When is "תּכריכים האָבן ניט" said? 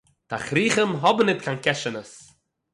0.29-1.39